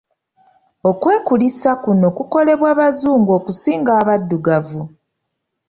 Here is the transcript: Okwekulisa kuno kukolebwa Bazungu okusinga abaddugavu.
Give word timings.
Okwekulisa 0.89 1.71
kuno 1.83 2.07
kukolebwa 2.17 2.69
Bazungu 2.79 3.31
okusinga 3.39 3.91
abaddugavu. 4.01 4.83